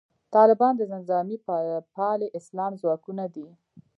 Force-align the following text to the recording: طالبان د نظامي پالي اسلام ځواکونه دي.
طالبان 0.35 0.73
د 0.77 0.81
نظامي 0.95 1.37
پالي 1.95 2.27
اسلام 2.39 2.71
ځواکونه 2.81 3.25
دي. 3.35 3.47